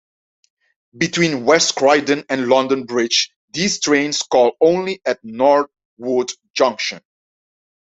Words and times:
Between 0.97 1.45
West 1.45 1.75
Croydon 1.75 2.25
and 2.27 2.47
London 2.47 2.85
Bridge, 2.87 3.29
these 3.53 3.79
trains 3.79 4.23
call 4.23 4.53
only 4.59 4.99
at 5.05 5.19
Norwood 5.23 6.31
Junction. 6.57 7.01